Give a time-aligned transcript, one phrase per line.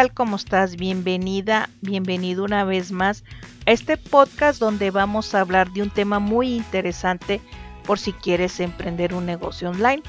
[0.00, 0.14] tal?
[0.14, 0.76] ¿Cómo estás?
[0.76, 3.22] Bienvenida, bienvenido una vez más
[3.66, 7.42] a este podcast donde vamos a hablar de un tema muy interesante
[7.84, 10.02] por si quieres emprender un negocio online.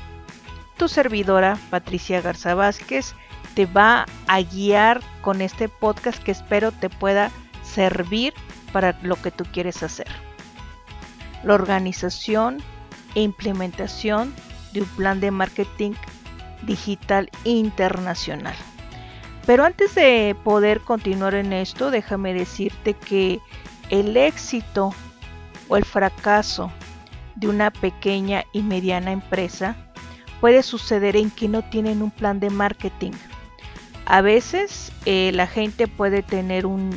[0.78, 3.16] Tu servidora, Patricia Garza Vázquez,
[3.54, 7.30] te va a guiar con este podcast que espero te pueda
[7.62, 8.34] servir
[8.72, 10.08] para lo que tú quieres hacer.
[11.44, 12.60] La organización
[13.14, 14.34] e implementación
[14.72, 15.96] de un plan de marketing
[16.66, 18.56] digital internacional.
[19.46, 23.40] Pero antes de poder continuar en esto, déjame decirte que
[23.90, 24.94] el éxito
[25.68, 26.72] o el fracaso
[27.36, 29.76] de una pequeña y mediana empresa
[30.40, 33.12] puede suceder en que no tienen un plan de marketing.
[34.06, 36.90] A veces eh, la gente puede tener un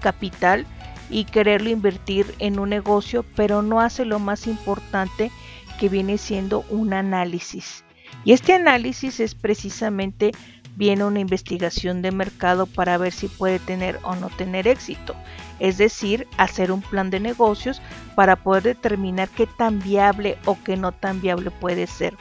[0.00, 0.66] capital
[1.10, 5.30] y quererlo invertir en un negocio, pero no hace lo más importante
[5.78, 7.84] que viene siendo un análisis.
[8.24, 10.32] Y este análisis es precisamente
[10.76, 15.16] viene una investigación de mercado para ver si puede tener o no tener éxito.
[15.58, 17.80] Es decir, hacer un plan de negocios
[18.14, 22.14] para poder determinar qué tan viable o qué no tan viable puede ser.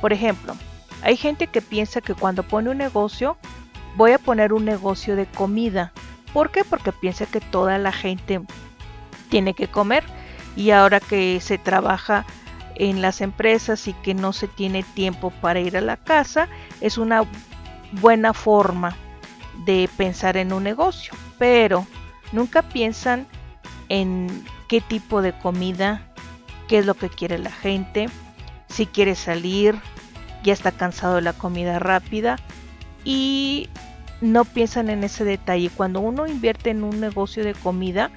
[0.00, 0.56] Por ejemplo,
[1.02, 3.36] hay gente que piensa que cuando pone un negocio,
[3.96, 5.92] voy a poner un negocio de comida.
[6.32, 6.64] ¿Por qué?
[6.64, 8.40] Porque piensa que toda la gente
[9.28, 10.02] tiene que comer
[10.56, 12.24] y ahora que se trabaja
[12.74, 16.48] en las empresas y que no se tiene tiempo para ir a la casa,
[16.80, 17.24] es una
[17.92, 18.96] buena forma
[19.64, 21.86] de pensar en un negocio, pero
[22.32, 23.26] nunca piensan
[23.88, 26.02] en qué tipo de comida,
[26.68, 28.08] qué es lo que quiere la gente,
[28.68, 29.80] si quiere salir,
[30.44, 32.36] ya está cansado de la comida rápida
[33.04, 33.68] y
[34.20, 35.70] no piensan en ese detalle.
[35.70, 38.10] Cuando uno invierte en un negocio de comida,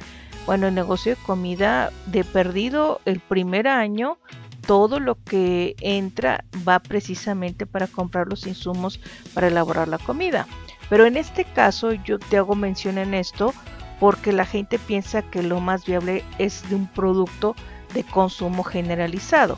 [0.45, 4.17] bueno, el negocio de comida de perdido el primer año
[4.65, 8.99] todo lo que entra va precisamente para comprar los insumos
[9.33, 10.47] para elaborar la comida.
[10.89, 13.53] Pero en este caso yo te hago mención en esto
[13.99, 17.55] porque la gente piensa que lo más viable es de un producto
[17.93, 19.57] de consumo generalizado.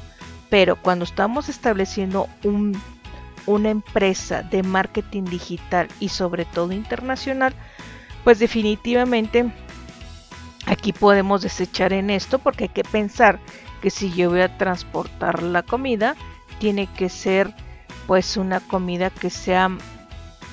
[0.50, 2.28] Pero cuando estamos estableciendo
[3.46, 7.54] una empresa de marketing digital y sobre todo internacional,
[8.24, 9.52] pues definitivamente
[10.66, 13.40] aquí podemos desechar en esto porque hay que pensar
[13.84, 16.16] que si yo voy a transportar la comida,
[16.58, 17.54] tiene que ser
[18.08, 19.78] pues una comida que sea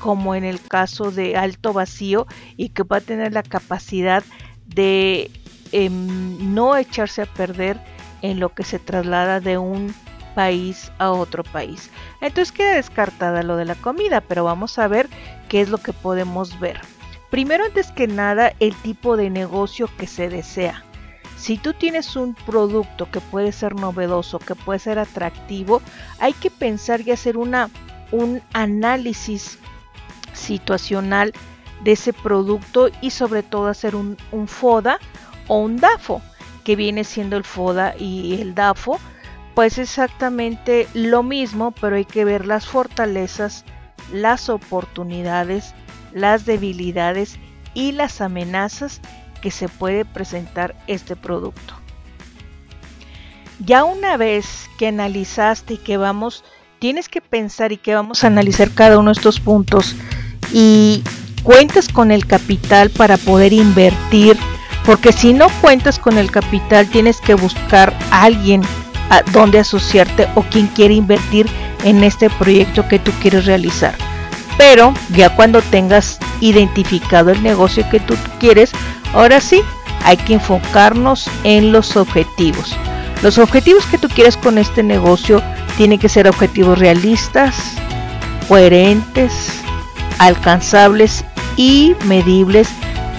[0.00, 2.26] como en el caso de alto vacío
[2.56, 4.24] y que va a tener la capacidad
[4.66, 5.30] de
[5.70, 7.80] em, no echarse a perder
[8.22, 9.94] en lo que se traslada de un
[10.34, 11.88] país a otro país.
[12.20, 15.08] Entonces queda descartada lo de la comida, pero vamos a ver
[15.48, 16.80] qué es lo que podemos ver.
[17.30, 20.84] Primero, antes que nada, el tipo de negocio que se desea.
[21.40, 25.80] Si tú tienes un producto que puede ser novedoso, que puede ser atractivo,
[26.18, 27.70] hay que pensar y hacer una,
[28.12, 29.58] un análisis
[30.34, 31.32] situacional
[31.82, 34.98] de ese producto y sobre todo hacer un, un FODA
[35.48, 36.20] o un DAFO,
[36.62, 39.00] que viene siendo el FODA y el DAFO,
[39.54, 43.64] pues exactamente lo mismo, pero hay que ver las fortalezas,
[44.12, 45.74] las oportunidades,
[46.12, 47.38] las debilidades
[47.72, 49.00] y las amenazas
[49.40, 51.74] que se puede presentar este producto.
[53.64, 56.44] Ya una vez que analizaste y que vamos,
[56.78, 59.94] tienes que pensar y que vamos a analizar cada uno de estos puntos
[60.52, 61.02] y
[61.42, 64.38] cuentas con el capital para poder invertir,
[64.86, 68.62] porque si no cuentas con el capital tienes que buscar a alguien
[69.10, 71.46] a donde asociarte o quien quiere invertir
[71.84, 73.94] en este proyecto que tú quieres realizar.
[74.56, 78.72] Pero ya cuando tengas identificado el negocio que tú quieres,
[79.12, 79.62] Ahora sí,
[80.04, 82.76] hay que enfocarnos en los objetivos.
[83.22, 85.42] Los objetivos que tú quieres con este negocio
[85.76, 87.74] tienen que ser objetivos realistas,
[88.48, 89.32] coherentes,
[90.18, 91.24] alcanzables
[91.56, 92.68] y medibles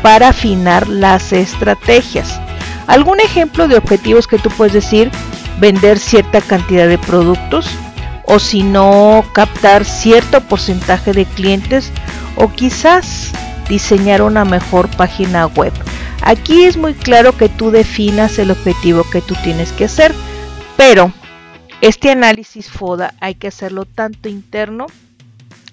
[0.02, 2.40] para afinar las estrategias.
[2.88, 5.12] Algún ejemplo de objetivos que tú puedes decir,
[5.60, 7.70] vender cierta cantidad de productos
[8.26, 11.92] o si no, captar cierto porcentaje de clientes
[12.36, 13.32] o quizás
[13.72, 15.72] diseñar una mejor página web.
[16.24, 20.14] Aquí es muy claro que tú definas el objetivo que tú tienes que hacer,
[20.76, 21.14] pero
[21.80, 24.88] este análisis FODA hay que hacerlo tanto interno,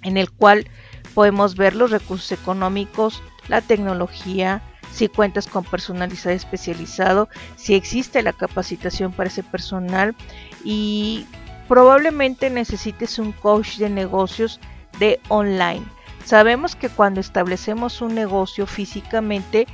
[0.04, 0.68] en el cual
[1.12, 4.62] podemos ver los recursos económicos, la tecnología,
[4.92, 10.14] si cuentas con personalizado especializado, si existe la capacitación para ese personal
[10.62, 11.26] y
[11.66, 14.60] probablemente necesites un coach de negocios
[15.00, 15.84] de online.
[16.28, 19.66] Sabemos que cuando establecemos un negocio físicamente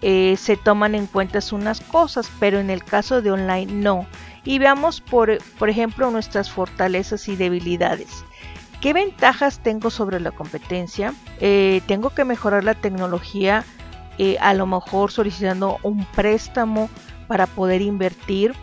[0.00, 4.06] eh, se toman en cuenta unas cosas, pero en el caso de online no.
[4.42, 8.24] Y veamos, por, por ejemplo, nuestras fortalezas y debilidades.
[8.80, 11.12] ¿Qué ventajas tengo sobre la competencia?
[11.38, 13.62] Eh, tengo que mejorar la tecnología,
[14.16, 16.88] eh, a lo mejor solicitando un préstamo
[17.28, 18.54] para poder invertir,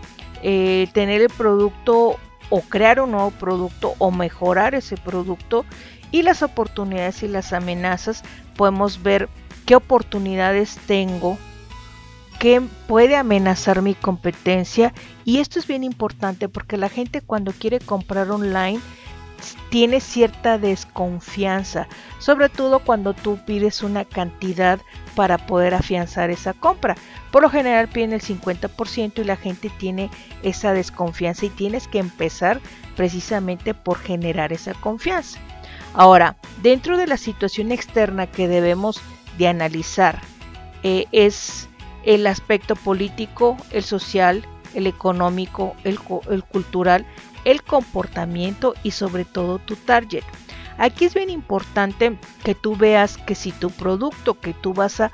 [0.41, 2.17] tener el producto
[2.49, 5.65] o crear un nuevo producto o mejorar ese producto
[6.11, 8.23] y las oportunidades y las amenazas
[8.55, 9.29] podemos ver
[9.65, 11.37] qué oportunidades tengo
[12.39, 14.93] qué puede amenazar mi competencia
[15.25, 18.79] y esto es bien importante porque la gente cuando quiere comprar online
[19.69, 21.87] tiene cierta desconfianza,
[22.19, 24.79] sobre todo cuando tú pides una cantidad
[25.15, 26.95] para poder afianzar esa compra.
[27.31, 30.09] Por lo general piden el 50% y la gente tiene
[30.41, 32.61] esa desconfianza y tienes que empezar
[32.95, 35.39] precisamente por generar esa confianza.
[35.93, 39.01] Ahora, dentro de la situación externa que debemos
[39.37, 40.21] de analizar
[40.83, 41.69] eh, es
[42.03, 47.05] el aspecto político, el social, el económico, el, cultural,
[47.45, 50.23] el comportamiento y sobre todo tu target.
[50.77, 55.11] Aquí es bien importante que tú veas que si tu producto que tú vas a,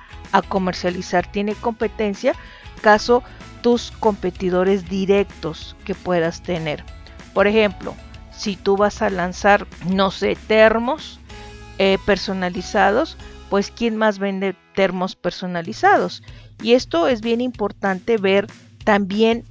[0.50, 2.36] comercializar tiene competencia,
[2.82, 3.24] caso
[3.62, 6.84] tus competidores directos que puedas tener.
[7.34, 7.96] Por ejemplo,
[8.36, 11.20] si tú vas a lanzar, no sé, termos
[11.78, 13.18] eh, personalizados,
[13.50, 16.24] pues ¿quién más vende termos personalizados?
[16.62, 18.48] Y esto es bien importante ver
[18.84, 19.46] también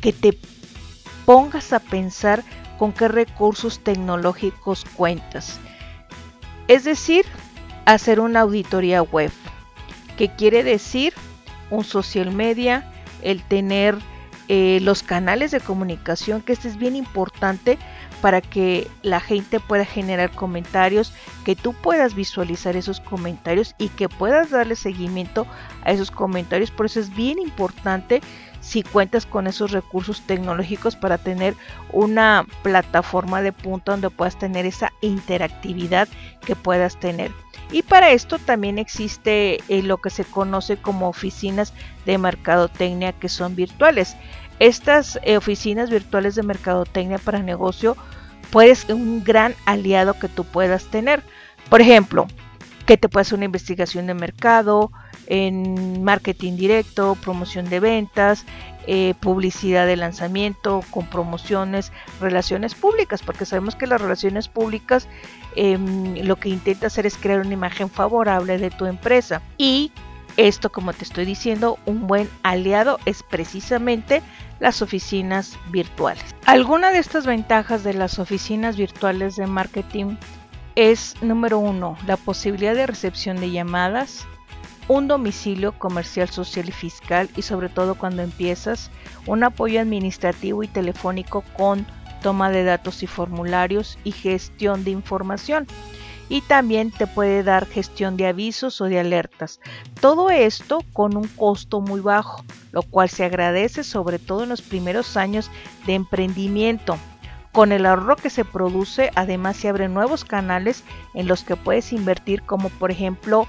[0.00, 0.38] que te
[1.24, 2.44] pongas a pensar
[2.78, 5.58] con qué recursos tecnológicos cuentas.
[6.68, 7.24] Es decir,
[7.84, 9.32] hacer una auditoría web,
[10.16, 11.14] que quiere decir
[11.70, 12.90] un social media,
[13.22, 13.98] el tener
[14.48, 17.78] eh, los canales de comunicación, que esto es bien importante
[18.20, 21.12] para que la gente pueda generar comentarios,
[21.44, 25.46] que tú puedas visualizar esos comentarios y que puedas darle seguimiento
[25.84, 26.70] a esos comentarios.
[26.70, 28.20] Por eso es bien importante
[28.60, 31.54] si cuentas con esos recursos tecnológicos para tener
[31.92, 36.08] una plataforma de punto donde puedas tener esa interactividad
[36.44, 37.30] que puedas tener.
[37.70, 41.74] Y para esto también existe eh, lo que se conoce como oficinas
[42.06, 44.16] de mercadotecnia que son virtuales.
[44.58, 47.96] Estas eh, oficinas virtuales de mercadotecnia para negocio
[48.50, 51.22] puedes un gran aliado que tú puedas tener.
[51.68, 52.26] Por ejemplo,
[52.86, 54.90] que te puede hacer una investigación de mercado,
[55.26, 58.46] en marketing directo, promoción de ventas,
[58.86, 65.06] eh, publicidad de lanzamiento, con promociones, relaciones públicas, porque sabemos que las relaciones públicas
[65.54, 69.42] em, lo que intenta hacer es crear una imagen favorable de tu empresa.
[69.58, 69.92] Y
[70.38, 74.22] esto, como te estoy diciendo, un buen aliado es precisamente
[74.60, 76.24] las oficinas virtuales.
[76.46, 80.16] Alguna de estas ventajas de las oficinas virtuales de marketing
[80.76, 84.26] es, número uno, la posibilidad de recepción de llamadas,
[84.86, 88.92] un domicilio comercial, social y fiscal y sobre todo cuando empiezas,
[89.26, 91.84] un apoyo administrativo y telefónico con
[92.22, 95.66] toma de datos y formularios y gestión de información
[96.28, 99.60] y también te puede dar gestión de avisos o de alertas.
[100.00, 104.62] Todo esto con un costo muy bajo, lo cual se agradece sobre todo en los
[104.62, 105.50] primeros años
[105.86, 106.98] de emprendimiento.
[107.52, 110.84] Con el ahorro que se produce, además se abren nuevos canales
[111.14, 113.46] en los que puedes invertir, como por ejemplo,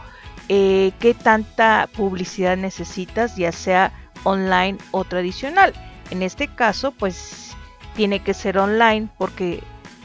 [0.47, 3.91] eh, qué tanta publicidad necesitas, ya sea
[4.23, 5.73] online o tradicional.
[6.11, 7.55] En este caso, pues
[7.95, 9.61] tiene que ser online porque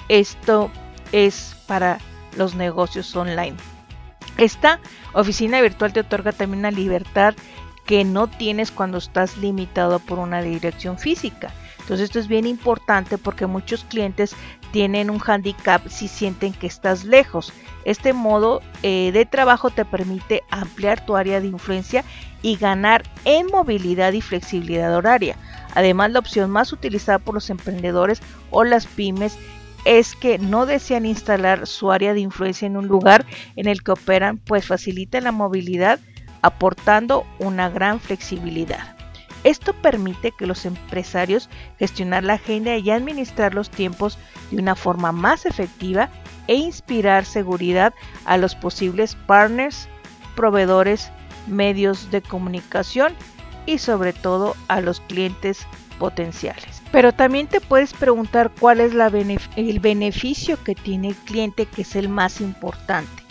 [0.08, 0.70] esto
[1.12, 1.98] es para
[2.36, 3.56] los negocios online.
[4.36, 4.80] Esta
[5.12, 7.34] oficina virtual te otorga también una libertad
[7.86, 11.52] que no tienes cuando estás limitado por una dirección física.
[11.80, 14.34] Entonces esto es bien importante porque muchos clientes
[14.72, 17.52] tienen un handicap si sienten que estás lejos.
[17.84, 22.02] Este modo eh, de trabajo te permite ampliar tu área de influencia
[22.40, 25.36] y ganar en movilidad y flexibilidad horaria.
[25.74, 29.36] Además, la opción más utilizada por los emprendedores o las pymes
[29.84, 33.26] es que no desean instalar su área de influencia en un lugar
[33.56, 36.00] en el que operan, pues facilita la movilidad
[36.42, 38.96] aportando una gran flexibilidad.
[39.44, 44.18] Esto permite que los empresarios gestionar la agenda y administrar los tiempos
[44.50, 46.08] de una forma más efectiva
[46.46, 49.88] e inspirar seguridad a los posibles partners,
[50.34, 51.10] proveedores,
[51.46, 53.14] medios de comunicación
[53.66, 55.66] y sobre todo a los clientes
[55.98, 56.82] potenciales.
[56.92, 58.92] Pero también te puedes preguntar cuál es
[59.56, 63.24] el beneficio que tiene el cliente, que es el más importante.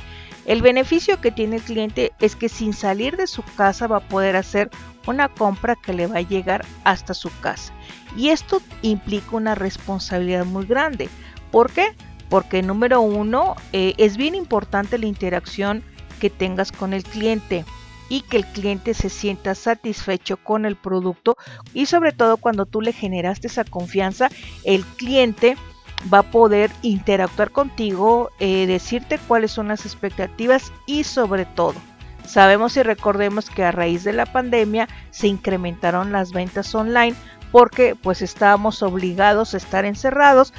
[0.46, 4.08] El beneficio que tiene el cliente es que sin salir de su casa va a
[4.08, 4.70] poder hacer
[5.08, 7.72] una compra que le va a llegar hasta su casa.
[8.18, 11.10] Y esto implica una responsabilidad muy grande.
[11.52, 11.96] ¿Por qué?
[12.30, 15.84] Porque número uno, eh, es bien importante la interacción
[16.20, 17.64] que tengas con el cliente
[18.14, 21.36] y que el cliente se sienta satisfecho con el producto
[21.74, 24.30] y sobre todo cuando tú le generaste esa confianza,
[24.66, 25.58] el cliente
[26.14, 31.74] va a poder interactuar contigo, eh, decirte cuáles son las expectativas y sobre todo,
[32.24, 37.16] sabemos y recordemos que a raíz de la pandemia se incrementaron las ventas online
[37.52, 40.54] porque pues estábamos obligados a estar encerrados,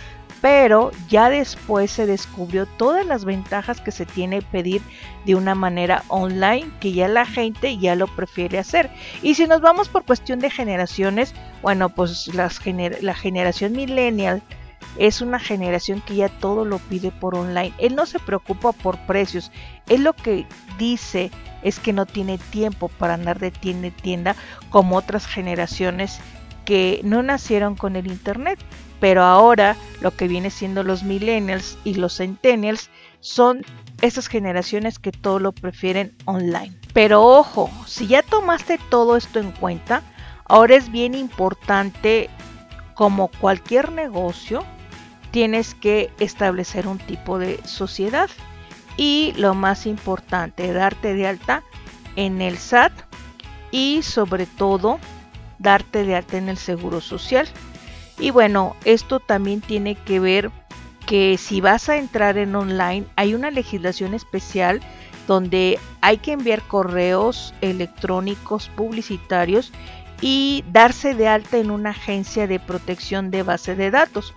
[0.44, 4.82] pero ya después se descubrió todas las ventajas que se tiene pedir
[5.24, 8.90] de una manera online que ya la gente ya lo prefiere hacer.
[9.22, 12.60] Y si nos vamos por cuestión de generaciones, bueno, pues las
[13.00, 14.42] la generación millennial
[14.98, 17.72] es una generación que ya todo lo pide por online.
[17.78, 19.50] Él no se preocupa por precios.
[19.88, 20.46] Él lo que
[20.78, 21.30] dice
[21.62, 24.36] es que no tiene tiempo para andar de tienda en tienda
[24.68, 26.20] como otras generaciones
[26.66, 28.58] que no nacieron con el internet.
[29.00, 33.62] Pero ahora lo que viene siendo los millennials y los centennials son
[34.00, 36.74] esas generaciones que todo lo prefieren online.
[36.92, 40.02] Pero ojo, si ya tomaste todo esto en cuenta,
[40.44, 42.30] ahora es bien importante
[42.94, 44.64] como cualquier negocio
[45.34, 48.30] tienes que establecer un tipo de sociedad
[48.96, 51.64] y lo más importante, darte de alta
[52.14, 52.92] en el SAT
[53.72, 55.00] y sobre todo
[55.58, 57.48] darte de alta en el Seguro Social.
[58.18, 60.50] Y bueno, esto también tiene que ver
[61.06, 64.80] que si vas a entrar en online hay una legislación especial
[65.26, 69.72] donde hay que enviar correos electrónicos publicitarios
[70.20, 74.34] y darse de alta en una agencia de protección de base de datos.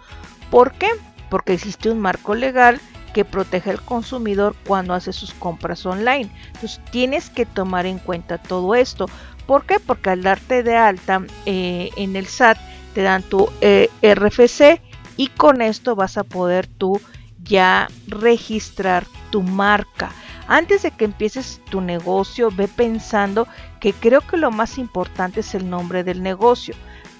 [0.49, 0.89] ¿Por qué?
[1.29, 2.79] Porque existe un marco legal
[3.13, 6.29] que protege al consumidor cuando hace sus compras online.
[6.47, 9.07] Entonces tienes que tomar en cuenta todo esto.
[9.45, 9.79] ¿Por qué?
[9.79, 12.57] Porque al darte de alta eh, en el SAT
[12.97, 14.81] te dan tu eh, RFC
[15.17, 16.99] y con esto vas a poder tú
[17.43, 20.09] ya registrar tu marca.
[20.47, 23.47] Antes de que empieces tu negocio, ve pensando
[23.79, 26.73] que creo que lo más importante es el nombre del negocio.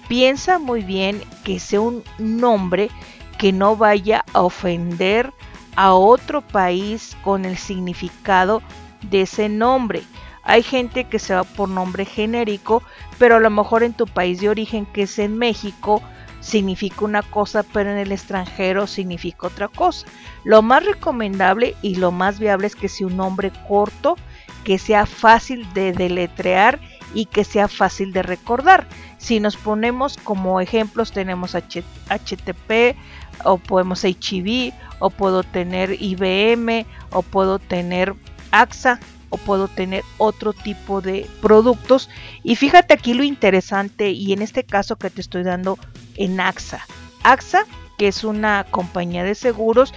[0.08, 2.90] Piensa muy bien que sea un nombre
[3.38, 5.32] que no vaya a ofender
[5.76, 8.62] a otro país con el significado
[9.02, 10.02] de ese nombre.
[10.48, 12.82] Hay gente que se va por nombre genérico,
[13.18, 16.02] pero a lo mejor en tu país de origen, que es en México,
[16.40, 20.06] significa una cosa, pero en el extranjero significa otra cosa.
[20.44, 24.16] Lo más recomendable y lo más viable es que sea un nombre corto,
[24.64, 26.80] que sea fácil de deletrear
[27.12, 28.86] y que sea fácil de recordar.
[29.18, 32.96] Si nos ponemos como ejemplos, tenemos HTTP,
[33.44, 38.14] o podemos HIV, o puedo tener IBM, o puedo tener
[38.50, 38.98] AXA,
[39.30, 42.08] o puedo tener otro tipo de productos.
[42.42, 45.78] Y fíjate aquí lo interesante, y en este caso que te estoy dando
[46.16, 46.80] en AXA.
[47.22, 47.64] AXA,
[47.98, 49.92] que es una compañía de seguros,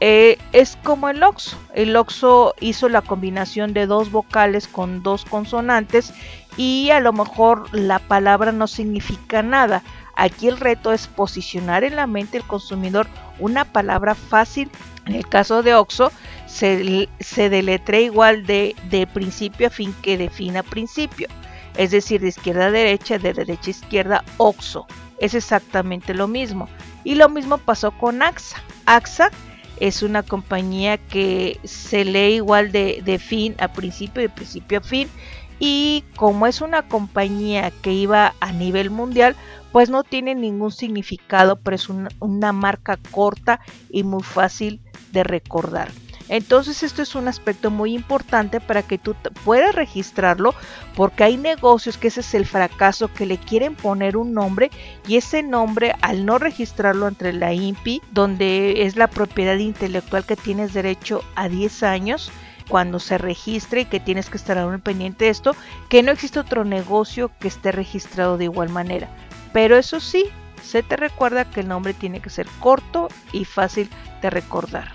[0.00, 1.58] eh, es como el OXO.
[1.74, 6.14] El OXO hizo la combinación de dos vocales con dos consonantes
[6.56, 9.82] y a lo mejor la palabra no significa nada.
[10.16, 13.06] Aquí el reto es posicionar en la mente del consumidor
[13.38, 14.70] una palabra fácil.
[15.10, 16.12] En el caso de OXO
[16.46, 21.26] se, se deletrea igual de, de principio a fin que de fin a principio.
[21.76, 24.86] Es decir, de izquierda a derecha, de derecha a izquierda, OXO.
[25.18, 26.68] Es exactamente lo mismo.
[27.02, 28.62] Y lo mismo pasó con AXA.
[28.86, 29.32] AXA
[29.80, 35.08] es una compañía que se lee igual de, fin a principio, de principio a fin.
[35.60, 39.36] Y como es una compañía que iba a nivel mundial,
[39.70, 41.88] pues no tiene ningún significado, pero es
[42.18, 44.80] una marca corta y muy fácil
[45.12, 45.90] de recordar.
[46.30, 50.54] Entonces esto es un aspecto muy importante para que tú puedas registrarlo
[50.94, 54.70] porque hay negocios que ese es el fracaso que le quieren poner un nombre
[55.08, 60.36] y ese nombre al no registrarlo entre la INPI donde es la propiedad intelectual que
[60.36, 62.30] tienes derecho a 10 años
[62.70, 65.54] cuando se registre y que tienes que estar aún pendiente de esto,
[65.90, 69.10] que no existe otro negocio que esté registrado de igual manera.
[69.52, 70.26] Pero eso sí,
[70.62, 73.90] se te recuerda que el nombre tiene que ser corto y fácil
[74.22, 74.92] de recordar.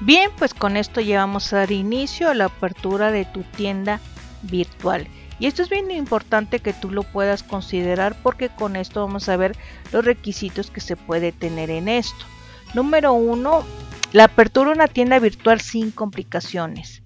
[0.00, 4.00] Bien, pues con esto ya vamos a dar inicio a la apertura de tu tienda
[4.42, 5.06] virtual.
[5.38, 9.36] Y esto es bien importante que tú lo puedas considerar porque con esto vamos a
[9.36, 9.56] ver
[9.92, 12.24] los requisitos que se puede tener en esto.
[12.74, 13.64] Número uno,
[14.12, 17.02] la apertura de una tienda virtual sin complicaciones.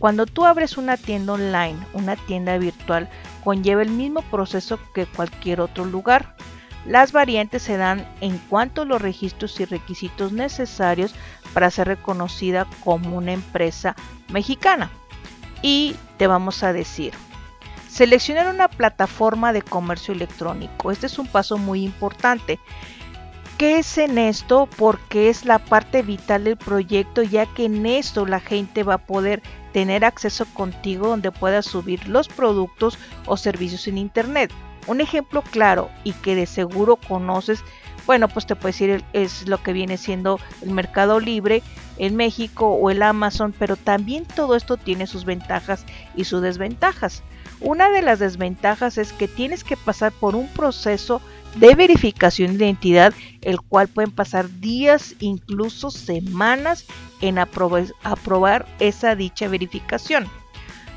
[0.00, 3.08] Cuando tú abres una tienda online, una tienda virtual,
[3.44, 6.34] conlleva el mismo proceso que cualquier otro lugar.
[6.86, 11.14] Las variantes se dan en cuanto a los registros y requisitos necesarios
[11.52, 13.94] para ser reconocida como una empresa
[14.32, 14.90] mexicana.
[15.62, 17.12] Y te vamos a decir,
[17.88, 20.90] seleccionar una plataforma de comercio electrónico.
[20.90, 22.58] Este es un paso muy importante.
[23.60, 24.70] ¿Qué es en esto?
[24.78, 29.06] Porque es la parte vital del proyecto, ya que en esto la gente va a
[29.06, 29.42] poder
[29.74, 34.50] tener acceso contigo donde puedas subir los productos o servicios en Internet.
[34.86, 37.62] Un ejemplo claro y que de seguro conoces
[38.06, 41.62] bueno, pues te puedes decir es lo que viene siendo el Mercado Libre
[41.98, 45.84] en México o el Amazon, pero también todo esto tiene sus ventajas
[46.16, 47.22] y sus desventajas.
[47.60, 51.20] Una de las desventajas es que tienes que pasar por un proceso
[51.56, 56.84] de verificación de identidad, el cual pueden pasar días, incluso semanas
[57.20, 60.28] en aprobar esa dicha verificación.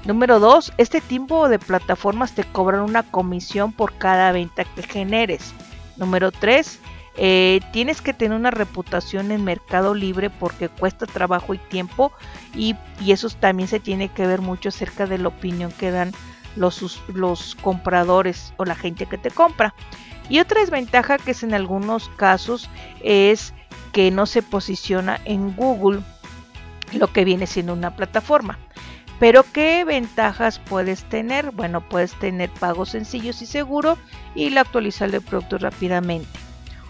[0.06, 0.74] Número 2.
[0.78, 5.54] Este tipo de plataformas te cobran una comisión por cada venta que generes.
[5.98, 6.80] Número 3.
[7.16, 12.12] Eh, tienes que tener una reputación en Mercado Libre porque cuesta trabajo y tiempo
[12.56, 12.76] y,
[13.08, 16.12] eso también se tiene que ver mucho acerca de la opinión que dan
[16.56, 19.76] los, los compradores o la gente que te compra.
[20.30, 22.70] Y otra desventaja que es en algunos casos
[23.02, 23.54] es
[23.92, 26.02] que no se posiciona en Google
[26.94, 28.60] lo que viene siendo una plataforma.
[29.20, 31.52] Pero ¿qué ventajas puedes tener?
[31.52, 33.98] Bueno, puedes tener pagos sencillos y seguros
[34.36, 36.43] y la actualización del producto rápidamente.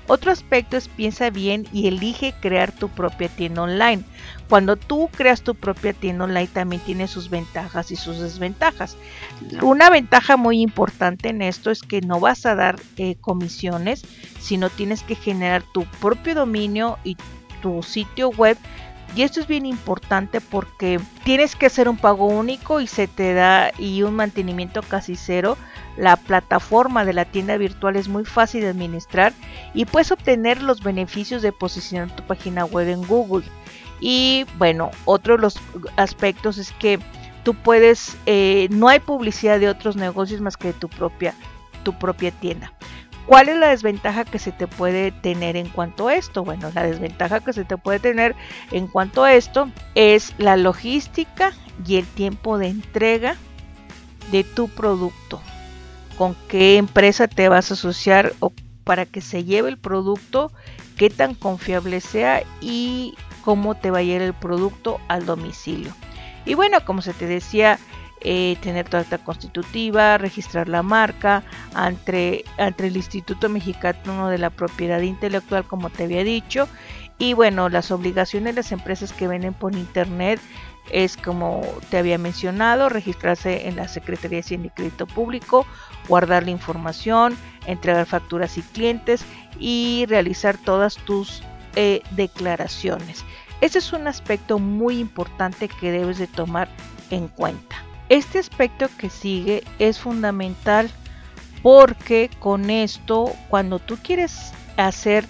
[0.08, 4.04] Otro aspecto es piensa bien y elige crear tu propia tienda online.
[4.50, 8.98] Cuando tú creas tu propia tienda online también tiene sus ventajas y sus desventajas.
[9.62, 14.04] Una ventaja muy importante en esto es que no vas a dar eh, comisiones,
[14.40, 17.16] sino tienes que generar tu propio dominio y
[17.62, 18.58] tu sitio web
[19.16, 23.34] y esto es bien importante porque tienes que hacer un pago único y se te
[23.34, 25.56] da y un mantenimiento casi cero.
[25.98, 29.34] La plataforma de la tienda virtual es muy fácil de administrar
[29.74, 33.46] y puedes obtener los beneficios de posicionar tu página web en Google.
[34.00, 35.60] Y bueno, otro de los
[35.96, 37.00] aspectos es que
[37.44, 41.36] tú puedes, eh, no hay publicidad de otros negocios más que de tu propia,
[41.84, 42.74] tu propia tienda.
[43.26, 46.44] ¿Cuál es la desventaja que se te puede tener en cuanto a esto?
[46.44, 48.36] Bueno, la desventaja que se te puede tener
[48.72, 51.54] en cuanto a esto es la logística
[51.88, 53.38] y el tiempo de entrega
[54.32, 55.42] de tu producto.
[56.18, 58.52] Con qué empresa te vas a asociar o
[58.84, 60.52] para que se lleve el producto,
[60.98, 65.94] qué tan confiable sea y cómo te va a llegar el producto al domicilio.
[66.46, 67.80] Y bueno, como se te decía,
[68.26, 74.50] eh, tener tu acta constitutiva, registrar la marca ante, ante el Instituto Mexicano de la
[74.50, 76.70] Propiedad Intelectual, como te había dicho.
[77.18, 80.40] Y bueno, las obligaciones de las empresas que venden por internet
[80.92, 85.66] es como te había mencionado, registrarse en la Secretaría de Hacienda y Crédito Público,
[86.08, 89.26] guardar la información, entregar facturas y clientes
[89.60, 91.42] y realizar todas tus
[91.76, 93.26] eh, declaraciones.
[93.62, 96.68] Ese es un aspecto muy importante que debes de tomar
[97.12, 97.78] en cuenta.
[98.10, 100.92] Este aspecto que sigue es fundamental
[101.62, 105.26] porque con esto, cuando tú quieres hacer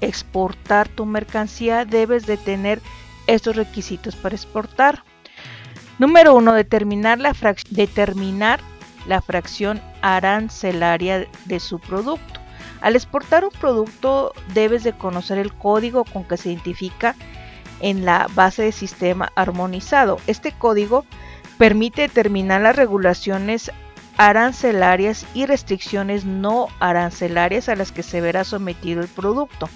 [0.00, 2.82] exportar tu mercancía, debes de tener
[3.26, 5.02] estos requisitos para exportar.
[5.98, 7.34] Número uno, determinar la,
[7.70, 8.60] determinar
[9.06, 12.40] la fracción arancelaria de su producto.
[12.80, 17.14] Al exportar un producto debes de conocer el código con que se identifica
[17.80, 20.18] en la base de sistema armonizado.
[20.26, 21.04] Este código
[21.58, 23.70] permite determinar las regulaciones
[24.18, 29.68] arancelarias y restricciones no arancelarias a las que se verá sometido el producto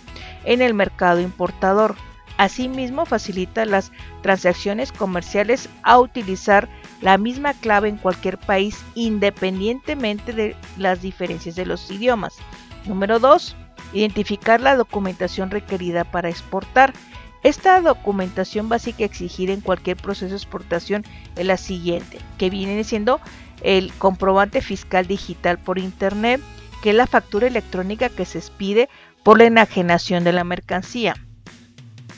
[0.45, 1.97] en el mercado importador.
[2.41, 6.71] Asimismo, facilita las transacciones comerciales a utilizar
[7.03, 12.39] la misma clave en cualquier país independientemente de las diferencias de los idiomas.
[12.87, 13.55] Número 2.
[13.93, 16.95] Identificar la documentación requerida para exportar.
[17.43, 21.05] Esta documentación básica exigir en cualquier proceso de exportación
[21.37, 23.21] es la siguiente, que viene siendo
[23.63, 26.41] el comprobante fiscal digital por Internet,
[26.83, 28.89] que es la factura electrónica que se expide
[29.25, 31.17] por la enajenación de la mercancía.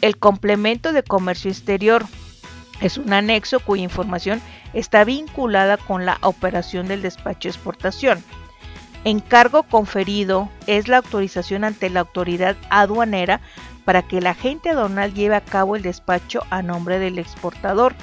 [0.03, 2.05] El complemento de comercio exterior
[2.81, 4.43] es un anexo cuya información
[4.75, 8.25] está vinculada con la operación del despacho de exportación.
[9.05, 13.41] Encargo conferido es la autorización ante la autoridad aduanera
[13.85, 17.95] para que el agente aduanal lleve a cabo el despacho a nombre del exportador.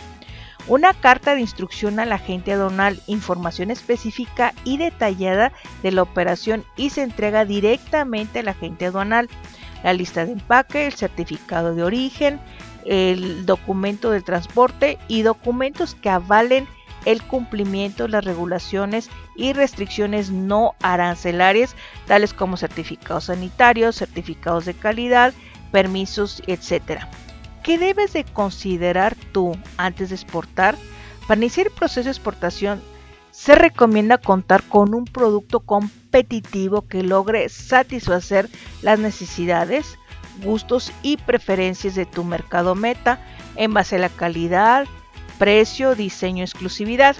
[0.68, 5.52] Una carta de instrucción al agente aduanal, información específica y detallada
[5.84, 9.28] de la operación y se entrega directamente al agente aduanal.
[9.84, 12.39] La lista de empaque, el certificado de origen,
[12.86, 16.68] el documento de transporte y documentos que avalen
[17.06, 21.76] el cumplimiento de las regulaciones y restricciones no arancelarias,
[22.08, 25.34] tales como certificados sanitarios, certificados de calidad,
[25.72, 27.04] permisos, etc.
[27.63, 30.76] ¿Qué debes de considerar tú antes de exportar?
[31.28, 32.82] Para iniciar el proceso de exportación
[33.39, 38.49] se recomienda contar con un producto competitivo que logre satisfacer
[38.82, 39.97] las necesidades,
[40.43, 43.17] gustos y preferencias de tu mercado meta
[43.56, 44.88] en base a la calidad,
[45.38, 47.15] precio, diseño, exclusividad.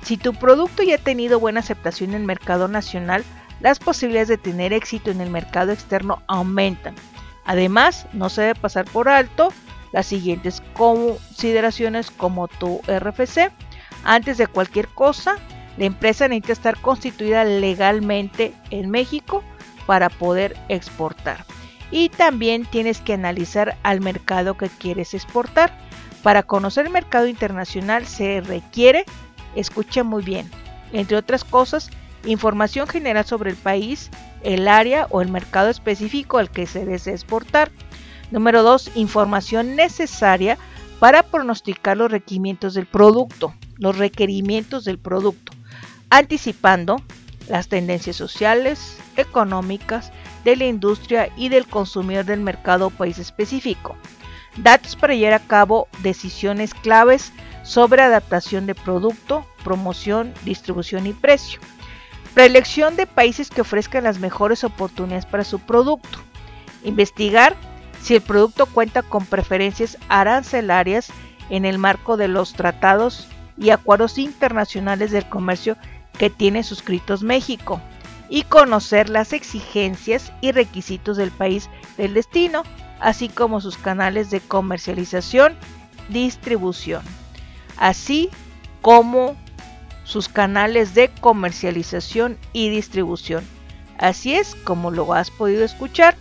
[0.00, 3.22] Si tu producto ya ha tenido buena aceptación en el mercado nacional,
[3.60, 6.94] las posibilidades de tener éxito en el mercado externo aumentan.
[7.44, 9.52] Además, no se debe pasar por alto
[9.92, 13.52] las siguientes consideraciones como tu RFC.
[14.04, 15.36] Antes de cualquier cosa,
[15.76, 19.42] la empresa necesita estar constituida legalmente en México
[19.86, 21.44] para poder exportar.
[21.90, 25.76] Y también tienes que analizar al mercado que quieres exportar.
[26.22, 29.04] Para conocer el mercado internacional se requiere,
[29.56, 30.50] escucha muy bien,
[30.92, 31.90] entre otras cosas,
[32.24, 34.10] información general sobre el país,
[34.42, 37.70] el área o el mercado específico al que se desea exportar.
[38.30, 38.92] Número 2.
[38.96, 40.58] Información necesaria
[40.98, 45.52] para pronosticar los requerimientos del producto, los requerimientos del producto,
[46.10, 47.02] anticipando
[47.48, 50.12] las tendencias sociales, económicas,
[50.44, 53.96] de la industria y del consumidor del mercado o país específico.
[54.56, 61.60] Datos para llevar a cabo decisiones claves sobre adaptación de producto, promoción, distribución y precio.
[62.34, 66.18] Preelección de países que ofrezcan las mejores oportunidades para su producto.
[66.84, 67.56] Investigar
[68.00, 71.10] si el producto cuenta con preferencias arancelarias
[71.50, 73.28] en el marco de los tratados
[73.60, 75.76] y acuerdos internacionales del comercio
[76.18, 77.80] que tiene suscritos México
[78.28, 82.62] y conocer las exigencias y requisitos del país del destino,
[83.00, 85.54] así como sus canales de comercialización,
[86.08, 87.02] distribución,
[87.76, 88.30] así
[88.80, 89.36] como
[90.04, 93.44] sus canales de comercialización y distribución.
[93.98, 96.16] Así es como lo has podido escuchar,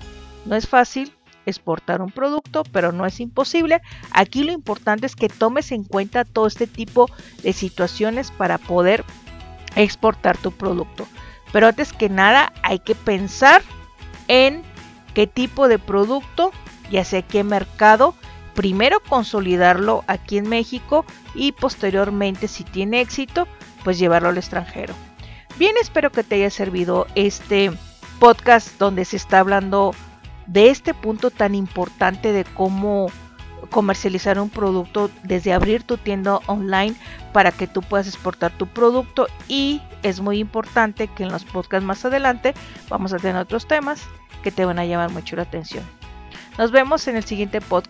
[0.45, 1.13] no es fácil
[1.45, 3.81] exportar un producto, pero no es imposible.
[4.11, 7.09] Aquí lo importante es que tomes en cuenta todo este tipo
[7.43, 9.03] de situaciones para poder
[9.75, 11.07] exportar tu producto.
[11.51, 13.61] Pero antes que nada hay que pensar
[14.27, 14.61] en
[15.13, 16.51] qué tipo de producto
[16.89, 18.15] y hacia qué mercado.
[18.53, 23.47] Primero consolidarlo aquí en México y posteriormente si tiene éxito
[23.83, 24.93] pues llevarlo al extranjero.
[25.57, 27.71] Bien, espero que te haya servido este
[28.19, 29.93] podcast donde se está hablando
[30.51, 33.11] de este punto tan importante de cómo
[33.69, 36.95] comercializar un producto desde abrir tu tienda online
[37.33, 41.85] para que tú puedas exportar tu producto y es muy importante que en los podcasts
[41.85, 42.53] más adelante
[42.89, 44.01] vamos a tener otros temas
[44.43, 45.83] que te van a llamar mucho la atención.
[46.57, 47.87] Nos vemos en el siguiente podcast.